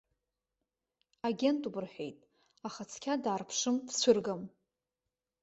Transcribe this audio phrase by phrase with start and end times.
[1.27, 2.19] Агентуп рҳәеит,
[2.67, 4.41] аха цқьа даарԥшым, дцәыргам.